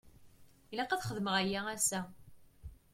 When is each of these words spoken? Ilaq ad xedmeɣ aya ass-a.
Ilaq 0.71 0.91
ad 0.91 1.03
xedmeɣ 1.09 1.33
aya 1.41 1.61
ass-a. 1.75 2.01